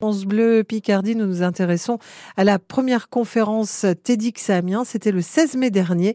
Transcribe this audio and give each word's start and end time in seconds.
France 0.00 0.26
Bleu 0.26 0.62
Picardie, 0.62 1.16
nous 1.16 1.26
nous 1.26 1.42
intéressons 1.42 1.98
à 2.36 2.44
la 2.44 2.60
première 2.60 3.08
conférence 3.08 3.84
TEDx 4.04 4.48
à 4.48 4.58
Amiens. 4.58 4.84
C'était 4.84 5.10
le 5.10 5.20
16 5.20 5.56
mai 5.56 5.72
dernier 5.72 6.14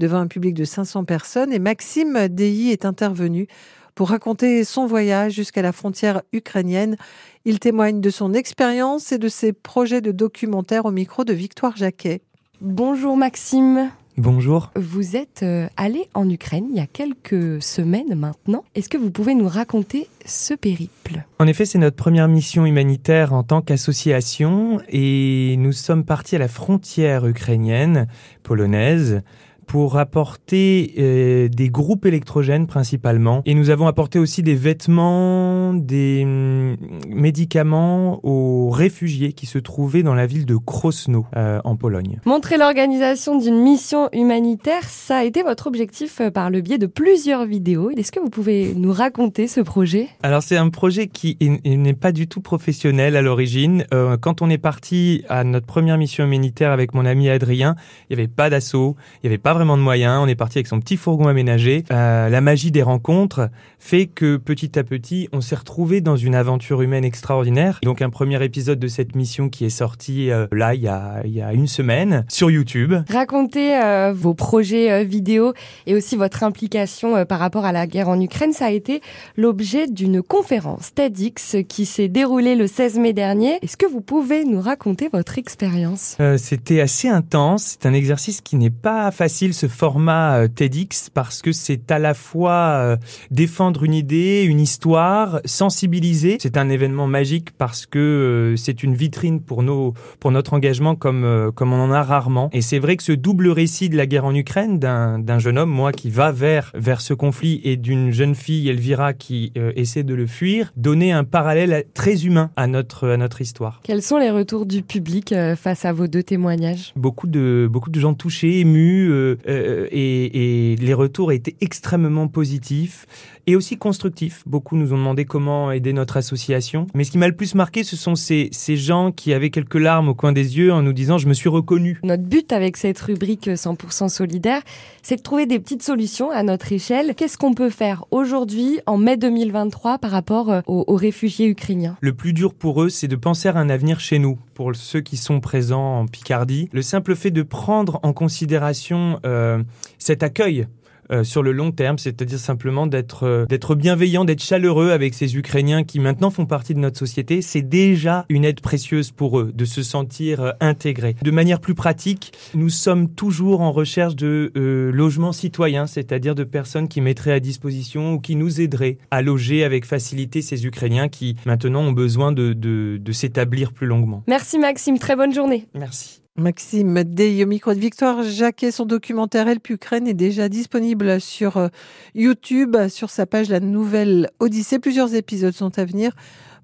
devant 0.00 0.18
un 0.18 0.26
public 0.26 0.52
de 0.52 0.64
500 0.64 1.04
personnes 1.04 1.52
et 1.52 1.60
Maxime 1.60 2.26
Deilly 2.26 2.72
est 2.72 2.84
intervenu 2.84 3.46
pour 3.94 4.08
raconter 4.08 4.64
son 4.64 4.84
voyage 4.84 5.34
jusqu'à 5.34 5.62
la 5.62 5.70
frontière 5.70 6.22
ukrainienne. 6.32 6.96
Il 7.44 7.60
témoigne 7.60 8.00
de 8.00 8.10
son 8.10 8.34
expérience 8.34 9.12
et 9.12 9.18
de 9.18 9.28
ses 9.28 9.52
projets 9.52 10.00
de 10.00 10.10
documentaire 10.10 10.84
au 10.84 10.90
micro 10.90 11.22
de 11.22 11.32
Victoire 11.32 11.76
Jacquet. 11.76 12.22
Bonjour 12.60 13.16
Maxime. 13.16 13.92
Bonjour. 14.20 14.70
Vous 14.76 15.16
êtes 15.16 15.42
euh, 15.44 15.66
allé 15.78 16.10
en 16.12 16.28
Ukraine 16.28 16.66
il 16.68 16.76
y 16.76 16.80
a 16.80 16.86
quelques 16.86 17.62
semaines 17.62 18.14
maintenant. 18.14 18.66
Est-ce 18.74 18.90
que 18.90 18.98
vous 18.98 19.10
pouvez 19.10 19.34
nous 19.34 19.48
raconter 19.48 20.08
ce 20.26 20.52
périple? 20.52 21.24
En 21.38 21.46
effet, 21.46 21.64
c'est 21.64 21.78
notre 21.78 21.96
première 21.96 22.28
mission 22.28 22.66
humanitaire 22.66 23.32
en 23.32 23.44
tant 23.44 23.62
qu'association 23.62 24.82
et 24.90 25.56
nous 25.56 25.72
sommes 25.72 26.04
partis 26.04 26.36
à 26.36 26.38
la 26.38 26.48
frontière 26.48 27.26
ukrainienne, 27.26 28.08
polonaise, 28.42 29.22
pour 29.70 29.98
apporter 29.98 30.94
euh, 30.98 31.46
des 31.46 31.68
groupes 31.68 32.04
électrogènes 32.04 32.66
principalement. 32.66 33.40
Et 33.46 33.54
nous 33.54 33.70
avons 33.70 33.86
apporté 33.86 34.18
aussi 34.18 34.42
des 34.42 34.56
vêtements, 34.56 35.74
des 35.74 36.24
hum, 36.24 36.76
médicaments 37.08 38.18
aux 38.24 38.70
réfugiés 38.70 39.32
qui 39.32 39.46
se 39.46 39.58
trouvaient 39.58 40.02
dans 40.02 40.14
la 40.14 40.26
ville 40.26 40.44
de 40.44 40.56
Krosno 40.56 41.24
euh, 41.36 41.60
en 41.62 41.76
Pologne. 41.76 42.18
Montrer 42.24 42.58
l'organisation 42.58 43.38
d'une 43.38 43.62
mission 43.62 44.08
humanitaire, 44.12 44.82
ça 44.88 45.18
a 45.18 45.22
été 45.22 45.44
votre 45.44 45.68
objectif 45.68 46.20
euh, 46.20 46.32
par 46.32 46.50
le 46.50 46.62
biais 46.62 46.78
de 46.78 46.88
plusieurs 46.88 47.46
vidéos. 47.46 47.90
Est-ce 47.90 48.10
que 48.10 48.18
vous 48.18 48.28
pouvez 48.28 48.74
nous 48.74 48.92
raconter 48.92 49.46
ce 49.46 49.60
projet? 49.60 50.08
Alors 50.24 50.42
c'est 50.42 50.56
un 50.56 50.70
projet 50.70 51.06
qui 51.06 51.38
n'est 51.64 51.94
pas 51.94 52.10
du 52.10 52.26
tout 52.26 52.40
professionnel 52.40 53.14
à 53.14 53.22
l'origine. 53.22 53.84
Quand 54.20 54.42
on 54.42 54.50
est 54.50 54.58
parti 54.58 55.22
à 55.28 55.44
notre 55.44 55.66
première 55.66 55.96
mission 55.96 56.24
humanitaire 56.24 56.72
avec 56.72 56.92
mon 56.92 57.06
ami 57.06 57.28
Adrien, 57.28 57.76
il 58.08 58.16
n'y 58.16 58.22
avait 58.22 58.28
pas 58.28 58.50
d'assaut, 58.50 58.96
il 59.22 59.26
n'y 59.26 59.34
avait 59.34 59.38
pas 59.38 59.59
vraiment 59.60 59.76
de 59.76 59.82
moyens. 59.82 60.18
On 60.22 60.26
est 60.26 60.36
parti 60.36 60.56
avec 60.56 60.68
son 60.68 60.80
petit 60.80 60.96
fourgon 60.96 61.28
aménagé. 61.28 61.84
Euh, 61.92 62.30
la 62.30 62.40
magie 62.40 62.70
des 62.70 62.82
rencontres 62.82 63.50
fait 63.78 64.06
que 64.06 64.38
petit 64.38 64.78
à 64.78 64.84
petit, 64.84 65.28
on 65.34 65.42
s'est 65.42 65.54
retrouvé 65.54 66.00
dans 66.00 66.16
une 66.16 66.34
aventure 66.34 66.80
humaine 66.80 67.04
extraordinaire. 67.04 67.78
Donc 67.82 68.00
un 68.00 68.08
premier 68.08 68.42
épisode 68.42 68.78
de 68.78 68.88
cette 68.88 69.14
mission 69.14 69.50
qui 69.50 69.66
est 69.66 69.68
sorti 69.68 70.30
euh, 70.30 70.46
là 70.50 70.74
il 70.74 70.80
y, 70.80 70.88
a, 70.88 71.20
il 71.26 71.32
y 71.32 71.42
a 71.42 71.52
une 71.52 71.66
semaine 71.66 72.24
sur 72.30 72.50
YouTube. 72.50 72.94
Racontez 73.10 73.76
euh, 73.76 74.14
vos 74.16 74.32
projets 74.32 75.04
vidéo 75.04 75.52
et 75.86 75.94
aussi 75.94 76.16
votre 76.16 76.42
implication 76.42 77.26
par 77.26 77.38
rapport 77.38 77.66
à 77.66 77.72
la 77.72 77.86
guerre 77.86 78.08
en 78.08 78.18
Ukraine. 78.18 78.54
Ça 78.54 78.66
a 78.66 78.70
été 78.70 79.02
l'objet 79.36 79.88
d'une 79.88 80.22
conférence 80.22 80.94
TEDx 80.94 81.56
qui 81.68 81.84
s'est 81.84 82.08
déroulée 82.08 82.54
le 82.54 82.66
16 82.66 82.98
mai 82.98 83.12
dernier. 83.12 83.58
Est-ce 83.60 83.76
que 83.76 83.84
vous 83.84 84.00
pouvez 84.00 84.46
nous 84.46 84.62
raconter 84.62 85.10
votre 85.12 85.36
expérience? 85.36 86.16
C'était 86.38 86.80
assez 86.80 87.08
intense. 87.08 87.76
C'est 87.78 87.86
un 87.86 87.92
exercice 87.92 88.40
qui 88.40 88.56
n'est 88.56 88.70
pas 88.70 89.10
facile, 89.10 89.39
ce 89.48 89.66
format 89.66 90.42
euh, 90.42 90.48
TEDx, 90.48 91.10
parce 91.10 91.40
que 91.42 91.52
c'est 91.52 91.90
à 91.90 91.98
la 91.98 92.14
fois 92.14 92.52
euh, 92.52 92.96
défendre 93.30 93.84
une 93.84 93.94
idée, 93.94 94.44
une 94.46 94.60
histoire, 94.60 95.40
sensibiliser. 95.44 96.36
C'est 96.40 96.56
un 96.56 96.68
événement 96.68 97.06
magique 97.06 97.50
parce 97.56 97.86
que 97.86 97.98
euh, 97.98 98.56
c'est 98.56 98.82
une 98.82 98.94
vitrine 98.94 99.40
pour 99.40 99.62
nos, 99.62 99.94
pour 100.20 100.30
notre 100.30 100.52
engagement 100.52 100.94
comme, 100.94 101.50
comme 101.54 101.72
on 101.72 101.80
en 101.80 101.90
a 101.90 102.02
rarement. 102.02 102.50
Et 102.52 102.60
c'est 102.60 102.78
vrai 102.78 102.96
que 102.96 103.02
ce 103.02 103.12
double 103.12 103.48
récit 103.48 103.88
de 103.88 103.96
la 103.96 104.06
guerre 104.06 104.26
en 104.26 104.34
Ukraine, 104.34 104.78
d'un 104.78 105.18
d'un 105.18 105.38
jeune 105.38 105.58
homme, 105.58 105.70
moi, 105.70 105.92
qui 105.92 106.10
va 106.10 106.32
vers, 106.32 106.70
vers 106.74 107.00
ce 107.00 107.14
conflit 107.14 107.60
et 107.64 107.76
d'une 107.76 108.10
jeune 108.10 108.34
fille, 108.34 108.68
Elvira, 108.68 109.12
qui 109.14 109.52
euh, 109.56 109.72
essaie 109.76 110.02
de 110.02 110.14
le 110.14 110.26
fuir, 110.26 110.72
donnait 110.76 111.12
un 111.12 111.24
parallèle 111.24 111.84
très 111.94 112.26
humain 112.26 112.50
à 112.56 112.66
notre, 112.66 113.08
à 113.08 113.16
notre 113.16 113.40
histoire. 113.40 113.80
Quels 113.82 114.02
sont 114.02 114.18
les 114.18 114.30
retours 114.30 114.66
du 114.66 114.82
public 114.82 115.34
face 115.56 115.84
à 115.84 115.92
vos 115.92 116.06
deux 116.06 116.22
témoignages? 116.22 116.92
Beaucoup 116.96 117.26
de 117.26 117.68
beaucoup 117.70 117.90
de 117.90 118.00
gens 118.00 118.14
touchés, 118.14 118.60
émus, 118.60 119.10
euh, 119.10 119.29
euh, 119.48 119.86
et, 119.90 120.72
et 120.72 120.76
les 120.76 120.94
retours 120.94 121.32
étaient 121.32 121.56
extrêmement 121.60 122.28
positifs 122.28 123.06
et 123.46 123.56
aussi 123.56 123.76
constructifs. 123.76 124.42
Beaucoup 124.46 124.76
nous 124.76 124.92
ont 124.92 124.98
demandé 124.98 125.24
comment 125.24 125.72
aider 125.72 125.92
notre 125.92 126.16
association. 126.16 126.86
Mais 126.94 127.04
ce 127.04 127.10
qui 127.10 127.18
m'a 127.18 127.28
le 127.28 127.34
plus 127.34 127.54
marqué, 127.54 127.82
ce 127.82 127.96
sont 127.96 128.14
ces, 128.14 128.48
ces 128.52 128.76
gens 128.76 129.12
qui 129.12 129.32
avaient 129.32 129.50
quelques 129.50 129.74
larmes 129.74 130.08
au 130.08 130.14
coin 130.14 130.32
des 130.32 130.58
yeux 130.58 130.72
en 130.72 130.82
nous 130.82 130.92
disant 130.92 131.18
je 131.18 131.26
me 131.26 131.34
suis 131.34 131.48
reconnu. 131.48 131.98
Notre 132.02 132.22
but 132.22 132.52
avec 132.52 132.76
cette 132.76 133.00
rubrique 133.00 133.48
100% 133.48 134.08
solidaire, 134.08 134.62
c'est 135.02 135.16
de 135.16 135.22
trouver 135.22 135.46
des 135.46 135.58
petites 135.58 135.82
solutions 135.82 136.30
à 136.30 136.42
notre 136.42 136.72
échelle. 136.72 137.14
Qu'est-ce 137.16 137.38
qu'on 137.38 137.54
peut 137.54 137.70
faire 137.70 138.04
aujourd'hui, 138.10 138.80
en 138.86 138.98
mai 138.98 139.16
2023, 139.16 139.98
par 139.98 140.10
rapport 140.10 140.50
euh, 140.50 140.60
aux, 140.66 140.84
aux 140.86 140.96
réfugiés 140.96 141.48
ukrainiens? 141.48 141.96
Le 142.00 142.12
plus 142.12 142.32
dur 142.32 142.54
pour 142.54 142.82
eux, 142.82 142.88
c'est 142.88 143.08
de 143.08 143.16
penser 143.16 143.48
à 143.48 143.56
un 143.56 143.68
avenir 143.68 144.00
chez 144.00 144.18
nous. 144.18 144.38
Pour 144.60 144.76
ceux 144.76 145.00
qui 145.00 145.16
sont 145.16 145.40
présents 145.40 146.00
en 146.00 146.06
Picardie, 146.06 146.68
le 146.74 146.82
simple 146.82 147.16
fait 147.16 147.30
de 147.30 147.40
prendre 147.42 147.98
en 148.02 148.12
considération 148.12 149.18
euh, 149.24 149.62
cet 149.96 150.22
accueil 150.22 150.66
euh, 151.10 151.24
sur 151.24 151.42
le 151.42 151.52
long 151.52 151.72
terme, 151.72 151.98
c'est-à-dire 151.98 152.38
simplement 152.38 152.86
d'être 152.86 153.24
euh, 153.24 153.46
d'être 153.46 153.74
bienveillant, 153.74 154.24
d'être 154.24 154.42
chaleureux 154.42 154.90
avec 154.90 155.14
ces 155.14 155.36
Ukrainiens 155.36 155.84
qui 155.84 156.00
maintenant 156.00 156.30
font 156.30 156.46
partie 156.46 156.74
de 156.74 156.78
notre 156.78 156.98
société, 156.98 157.42
c'est 157.42 157.62
déjà 157.62 158.24
une 158.28 158.44
aide 158.44 158.60
précieuse 158.60 159.10
pour 159.10 159.38
eux 159.40 159.52
de 159.54 159.64
se 159.64 159.82
sentir 159.82 160.40
euh, 160.40 160.50
intégrés. 160.60 161.16
De 161.22 161.30
manière 161.30 161.60
plus 161.60 161.74
pratique, 161.74 162.32
nous 162.54 162.68
sommes 162.68 163.08
toujours 163.08 163.60
en 163.60 163.72
recherche 163.72 164.16
de 164.16 164.52
euh, 164.56 164.90
logements 164.92 165.32
citoyens, 165.32 165.86
c'est-à-dire 165.86 166.34
de 166.34 166.44
personnes 166.44 166.88
qui 166.88 167.00
mettraient 167.00 167.32
à 167.32 167.40
disposition 167.40 168.14
ou 168.14 168.20
qui 168.20 168.36
nous 168.36 168.60
aideraient 168.60 168.98
à 169.10 169.22
loger 169.22 169.64
avec 169.64 169.84
facilité 169.84 170.42
ces 170.42 170.66
Ukrainiens 170.66 171.08
qui 171.08 171.36
maintenant 171.46 171.82
ont 171.82 171.92
besoin 171.92 172.32
de, 172.32 172.52
de, 172.52 172.98
de 173.00 173.12
s'établir 173.12 173.72
plus 173.72 173.86
longuement. 173.86 174.22
Merci 174.26 174.58
Maxime, 174.58 174.98
très 174.98 175.16
bonne 175.16 175.34
journée. 175.34 175.66
Merci. 175.74 176.19
Maxime 176.36 177.02
Dey 177.04 177.42
au 177.42 177.46
micro 177.46 177.74
de 177.74 177.80
Victoire 177.80 178.22
Jacquet, 178.22 178.70
son 178.70 178.86
documentaire 178.86 179.48
Help 179.48 179.68
Ukraine 179.68 180.06
est 180.06 180.14
déjà 180.14 180.48
disponible 180.48 181.20
sur 181.20 181.56
euh, 181.56 181.68
YouTube, 182.14 182.76
sur 182.88 183.10
sa 183.10 183.26
page 183.26 183.48
La 183.48 183.60
Nouvelle 183.60 184.30
Odyssée. 184.38 184.78
Plusieurs 184.78 185.14
épisodes 185.14 185.54
sont 185.54 185.76
à 185.78 185.84
venir 185.84 186.14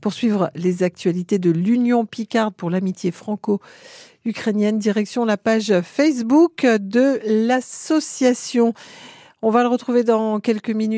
pour 0.00 0.12
suivre 0.12 0.50
les 0.54 0.82
actualités 0.84 1.38
de 1.38 1.50
l'Union 1.50 2.06
Picarde 2.06 2.54
pour 2.54 2.70
l'amitié 2.70 3.10
franco-ukrainienne. 3.10 4.78
Direction 4.78 5.24
la 5.24 5.36
page 5.36 5.74
Facebook 5.82 6.64
de 6.64 7.20
l'association. 7.24 8.72
On 9.42 9.50
va 9.50 9.62
le 9.62 9.68
retrouver 9.68 10.04
dans 10.04 10.40
quelques 10.40 10.70
minutes. 10.70 10.94